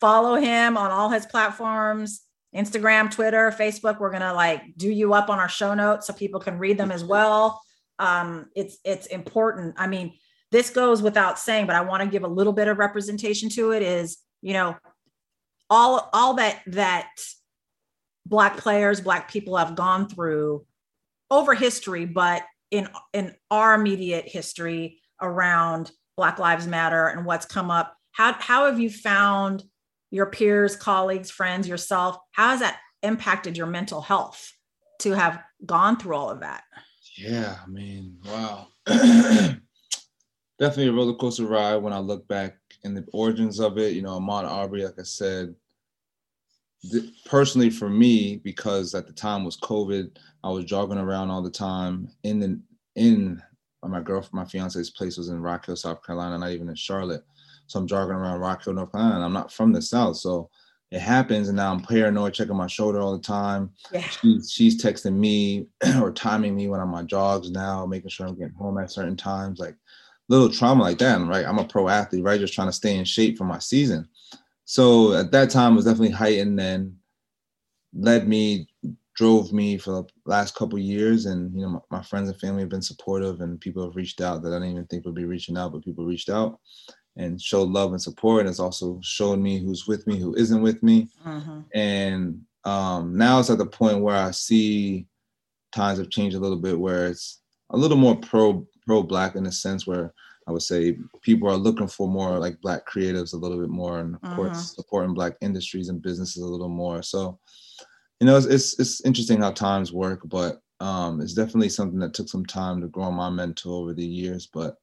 [0.00, 2.22] follow him on all his platforms
[2.54, 3.98] Instagram, Twitter, Facebook.
[3.98, 6.76] We're going to like do you up on our show notes so people can read
[6.76, 7.62] them as well.
[7.98, 9.74] um, it's it's important.
[9.78, 10.14] I mean,
[10.50, 13.72] this goes without saying, but I want to give a little bit of representation to
[13.72, 13.82] it.
[13.82, 14.76] Is you know,
[15.70, 17.10] all all that that
[18.26, 20.64] black players, black people have gone through
[21.30, 27.70] over history, but in in our immediate history around Black Lives Matter and what's come
[27.70, 27.96] up.
[28.12, 29.64] How how have you found
[30.10, 32.18] your peers, colleagues, friends, yourself?
[32.32, 34.52] How has that impacted your mental health
[35.00, 36.64] to have gone through all of that?
[37.16, 38.68] Yeah, I mean, wow.
[40.58, 43.94] Definitely a roller coaster ride when I look back in the origins of it.
[43.94, 45.54] You know, Ahmaud Arbery like I said,
[46.90, 51.42] th- personally for me, because at the time was COVID, I was jogging around all
[51.42, 52.60] the time in the
[52.96, 53.42] in
[53.82, 56.74] uh, my girlfriend, my fiance's place was in Rock Hill, South Carolina, not even in
[56.74, 57.24] Charlotte.
[57.66, 59.24] So I'm jogging around Rock Hill, North Carolina.
[59.24, 60.50] I'm not from the South, so
[60.90, 63.70] it happens, and now I'm paranoid, checking my shoulder all the time.
[63.90, 64.02] Yeah.
[64.02, 65.66] She's, she's texting me
[66.00, 69.16] or timing me when I'm on jogs now, making sure I'm getting home at certain
[69.16, 69.74] times, like
[70.28, 71.18] little trauma like that.
[71.22, 74.06] right, I'm a pro athlete, right, just trying to stay in shape for my season.
[74.72, 76.96] So at that time it was definitely heightened and
[77.92, 78.68] led me
[79.14, 81.26] drove me for the last couple years.
[81.26, 84.22] And you know my, my, friends and family have been supportive and people have reached
[84.22, 86.58] out that i didn't even think would be reaching out but people reached out
[87.16, 88.40] and showed love and support.
[88.40, 91.08] And it's also showed me who's with me who isn't with me.
[91.26, 91.60] Mm-hmm.
[91.74, 95.06] and um, now it's at the point where i see
[95.74, 99.44] times have changed a little bit where it's a little more pro pro black in
[99.44, 100.14] a sense where
[100.46, 104.00] i would say people are looking for more like black creatives a little bit more
[104.00, 104.36] and of mm-hmm.
[104.36, 107.38] course supporting black industries and businesses a little more so
[108.22, 112.14] you know, it's, it's, it's interesting how times work, but um, it's definitely something that
[112.14, 114.46] took some time to grow my mental over the years.
[114.46, 114.76] But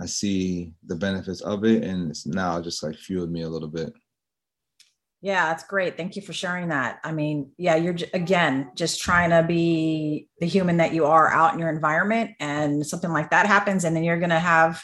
[0.00, 3.68] I see the benefits of it, and it's now just like fueled me a little
[3.68, 3.92] bit.
[5.20, 5.98] Yeah, that's great.
[5.98, 7.00] Thank you for sharing that.
[7.04, 11.52] I mean, yeah, you're again just trying to be the human that you are out
[11.52, 14.82] in your environment, and something like that happens, and then you're gonna have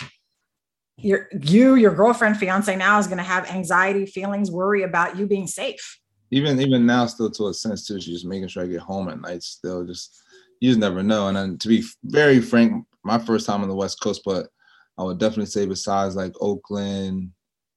[0.99, 5.47] your you, your girlfriend, fiance now is gonna have anxiety, feelings, worry about you being
[5.47, 5.99] safe.
[6.31, 9.09] Even even now still to a sense too she's just making sure i get home
[9.09, 10.23] at night still just
[10.61, 11.29] you just never know.
[11.29, 14.49] And then to be very frank my first time on the west coast but
[14.97, 17.33] i would definitely say besides like oakland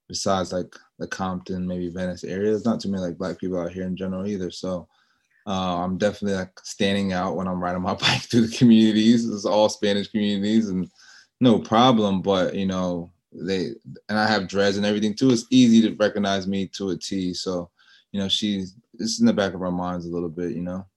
[0.08, 3.72] besides like the compton maybe venice area there's not too many like black people out
[3.72, 4.52] here in general either.
[4.52, 4.88] So
[5.48, 9.28] uh, i'm definitely like standing out when i'm riding my bike through the communities.
[9.28, 10.90] It's all spanish communities and
[11.42, 13.72] no problem but you know they
[14.10, 17.34] and i have dreads and everything too it's easy to recognize me to a t
[17.34, 17.70] so
[18.16, 20.88] you know, she's it's in the back of our minds a little bit, you know.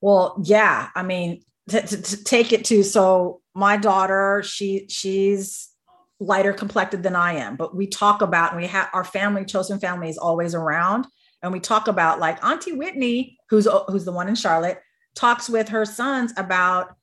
[0.00, 0.88] Well, yeah.
[0.94, 5.68] I mean, to, to, to take it to so my daughter, she she's
[6.18, 9.78] lighter complected than I am, but we talk about and we have our family, chosen
[9.78, 11.06] family is always around.
[11.42, 14.80] And we talk about like Auntie Whitney, who's who's the one in Charlotte,
[15.14, 16.94] talks with her sons about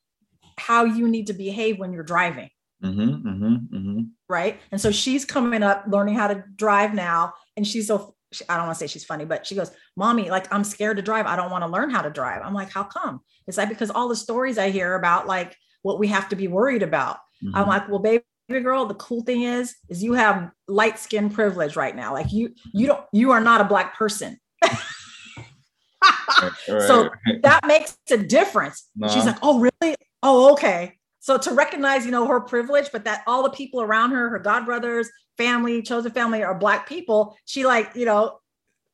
[0.57, 2.49] how you need to behave when you're driving.
[2.83, 4.01] Mm-hmm, mm-hmm, mm-hmm.
[4.29, 4.59] Right.
[4.71, 7.33] And so she's coming up learning how to drive now.
[7.55, 8.15] And she's so
[8.49, 11.03] I don't want to say she's funny, but she goes, Mommy, like I'm scared to
[11.03, 11.25] drive.
[11.25, 12.41] I don't want to learn how to drive.
[12.43, 13.21] I'm like, How come?
[13.47, 16.47] It's like because all the stories I hear about like what we have to be
[16.47, 17.17] worried about.
[17.43, 17.55] Mm-hmm.
[17.55, 21.75] I'm like, Well, baby girl, the cool thing is, is you have light skin privilege
[21.75, 22.13] right now.
[22.13, 24.37] Like you, you don't, you are not a black person.
[24.63, 27.09] right, so
[27.43, 28.89] that makes a difference.
[29.09, 29.95] She's like, Oh, really?
[30.23, 30.97] Oh, okay.
[31.19, 34.39] So to recognize, you know, her privilege, but that all the people around her, her
[34.39, 38.39] god brothers, family, chosen family are black people, she like, you know,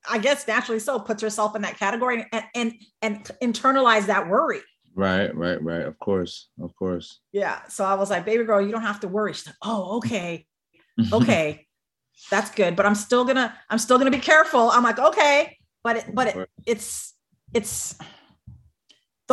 [0.09, 4.61] I guess naturally so puts herself in that category and and and internalize that worry.
[4.95, 5.81] Right, right, right.
[5.81, 7.19] Of course, of course.
[7.31, 7.59] Yeah.
[7.67, 9.33] So I was like, baby girl, you don't have to worry.
[9.33, 10.45] She's like, oh, okay.
[11.11, 11.65] Okay.
[12.29, 12.75] That's good.
[12.75, 14.69] But I'm still gonna, I'm still gonna be careful.
[14.69, 15.57] I'm like, okay.
[15.83, 17.15] But it, but it, it's
[17.53, 17.95] it's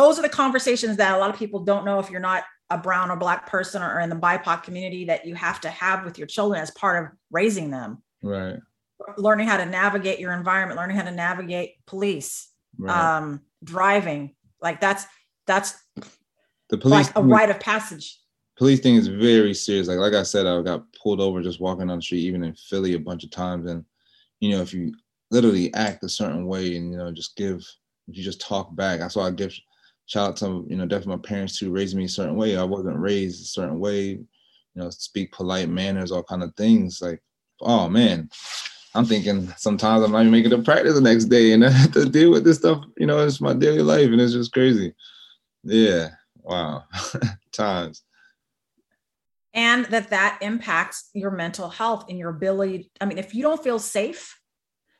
[0.01, 2.77] those are the conversations that a lot of people don't know if you're not a
[2.77, 6.17] brown or black person or in the BIPOC community that you have to have with
[6.17, 8.01] your children as part of raising them.
[8.23, 8.57] Right.
[9.17, 13.17] Learning how to navigate your environment, learning how to navigate police, right.
[13.17, 14.35] um, driving.
[14.61, 15.05] Like that's
[15.47, 15.75] that's
[16.69, 18.19] the police like a rite of passage.
[18.57, 19.87] Police thing is very serious.
[19.87, 22.53] Like like I said, I got pulled over just walking on the street, even in
[22.53, 23.69] Philly a bunch of times.
[23.69, 23.83] And
[24.39, 24.93] you know, if you
[25.31, 27.65] literally act a certain way and you know, just give
[28.07, 29.53] if you just talk back, that's why I give
[30.11, 32.57] shout out to you know definitely my parents who raised me a certain way.
[32.57, 34.27] I wasn't raised a certain way, you
[34.75, 37.01] know, speak polite manners, all kind of things.
[37.01, 37.21] Like,
[37.61, 38.29] oh man,
[38.93, 41.93] I'm thinking sometimes I'm not even making a practice the next day, and I have
[41.93, 42.83] to deal with this stuff.
[42.97, 44.93] You know, it's my daily life, and it's just crazy.
[45.63, 46.09] Yeah,
[46.41, 46.83] wow,
[47.53, 48.03] times.
[49.53, 52.91] And that that impacts your mental health and your ability.
[52.99, 54.37] I mean, if you don't feel safe,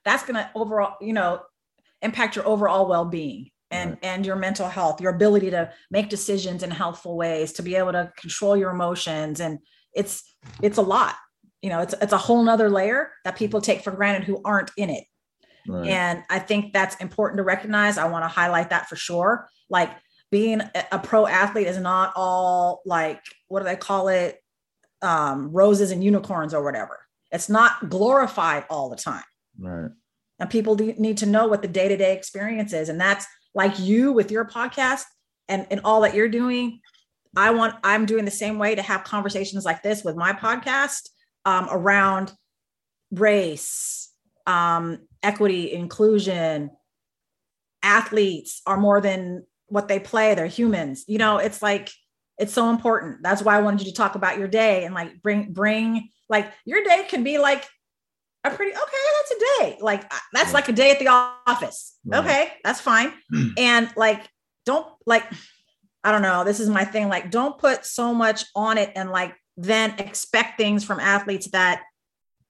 [0.05, 1.41] that's going to overall, you know,
[2.01, 3.99] impact your overall well-being and right.
[4.03, 7.91] and your mental health your ability to make decisions in healthful ways to be able
[7.91, 9.39] to control your emotions.
[9.39, 9.59] And
[9.93, 10.23] it's
[10.61, 11.15] it's a lot
[11.61, 14.71] you know it's it's a whole nother layer that people take for granted who aren't
[14.77, 15.05] in it.
[15.67, 15.89] Right.
[15.89, 17.99] and i think that's important to recognize.
[17.99, 19.47] I want to highlight that for sure.
[19.69, 19.91] Like
[20.31, 20.61] being
[20.91, 24.39] a pro athlete is not all like what do they call it?
[25.03, 26.99] Um, roses and unicorns or whatever.
[27.31, 29.23] It's not glorified all the time.
[29.59, 29.91] Right.
[30.39, 32.89] And people need to know what the day-to-day experience is.
[32.89, 35.03] And that's like you with your podcast
[35.49, 36.79] and, and all that you're doing
[37.35, 41.09] i want i'm doing the same way to have conversations like this with my podcast
[41.45, 42.31] um, around
[43.11, 44.11] race
[44.47, 46.71] um, equity inclusion.
[47.83, 50.35] Athletes are more than what they play.
[50.35, 51.05] They're humans.
[51.07, 51.89] You know it's like
[52.37, 53.23] it's so important.
[53.23, 56.51] That's why i wanted you to talk about your day and like bring bring like
[56.65, 57.65] your day can be like
[58.43, 58.81] a pretty okay
[59.17, 59.77] that's a day.
[59.81, 61.97] Like uh, that's like a day at the office.
[62.05, 62.19] Right.
[62.23, 63.13] okay that's fine.
[63.57, 64.27] And like
[64.65, 65.25] don't like
[66.03, 69.09] i don't know this is my thing like don't put so much on it and
[69.09, 71.81] like then expect things from athletes that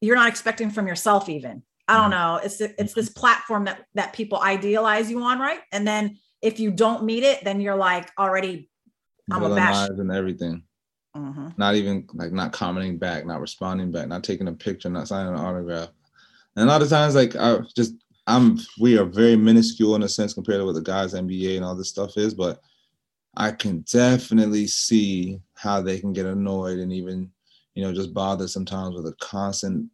[0.02, 1.64] you're not expecting from yourself even.
[1.88, 5.60] I don't know it's it's this platform that that people idealize you on right?
[5.72, 8.70] And then if you don't meet it then you're like already
[9.32, 10.64] i'm a bash and everything
[11.16, 11.50] Mm-hmm.
[11.58, 15.34] Not even like not commenting back, not responding back, not taking a picture, not signing
[15.34, 15.90] an autograph.
[16.56, 17.96] And a lot of times, like I just
[18.28, 21.66] I'm we are very minuscule in a sense compared to what the guys NBA and
[21.66, 22.62] all this stuff is, but
[23.36, 27.32] I can definitely see how they can get annoyed and even,
[27.76, 29.90] you know, just bother sometimes with a constant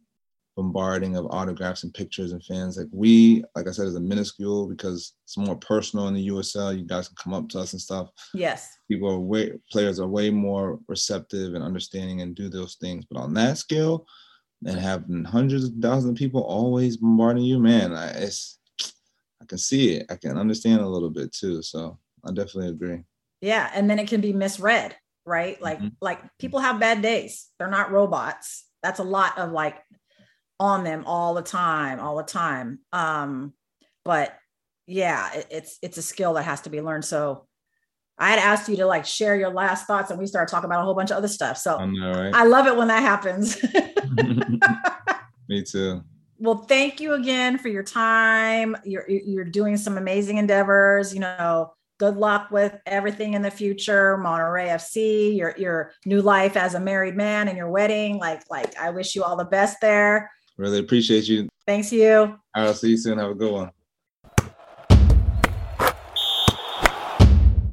[0.58, 2.76] bombarding of autographs and pictures and fans.
[2.76, 6.76] Like we, like I said, is a minuscule because it's more personal in the USL.
[6.76, 8.10] You guys can come up to us and stuff.
[8.34, 8.76] Yes.
[8.90, 13.04] People are way players are way more receptive and understanding and do those things.
[13.08, 14.04] But on that scale,
[14.66, 18.58] and having hundreds of thousands of people always bombarding you, man, I, it's
[19.40, 20.06] I can see it.
[20.10, 21.62] I can understand a little bit too.
[21.62, 23.04] So I definitely agree.
[23.40, 25.62] Yeah, and then it can be misread, right?
[25.62, 25.94] Like mm-hmm.
[26.00, 27.46] like people have bad days.
[27.60, 28.64] They're not robots.
[28.82, 29.76] That's a lot of like
[30.60, 32.80] on them all the time, all the time.
[32.92, 33.52] Um,
[34.04, 34.36] but
[34.86, 37.04] yeah, it, it's it's a skill that has to be learned.
[37.04, 37.46] So
[38.18, 40.80] I had asked you to like share your last thoughts, and we started talking about
[40.80, 41.58] a whole bunch of other stuff.
[41.58, 42.34] So know, right?
[42.34, 43.62] I love it when that happens.
[45.48, 46.02] Me too.
[46.38, 48.76] Well, thank you again for your time.
[48.84, 51.12] You're you're doing some amazing endeavors.
[51.12, 56.56] You know, good luck with everything in the future monterey fc your your new life
[56.56, 59.80] as a married man and your wedding like like i wish you all the best
[59.80, 61.48] there Really appreciate you.
[61.66, 62.38] Thanks, you.
[62.54, 63.18] I'll see you soon.
[63.18, 63.70] Have a good one.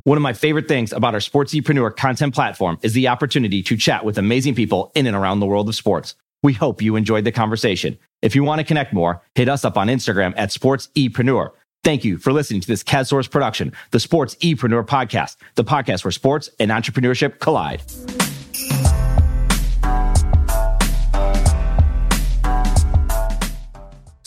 [0.03, 4.05] One of my favorite things about our Sportsepreneur content platform is the opportunity to chat
[4.05, 6.13] with amazing people in and around the world of sports.
[6.43, 7.97] We hope you enjoyed the conversation.
[8.21, 11.49] If you want to connect more, hit us up on Instagram at SportsEpreneur.
[11.83, 16.11] Thank you for listening to this CADSource production, the Sports Epreneur podcast, the podcast where
[16.11, 17.81] sports and entrepreneurship collide.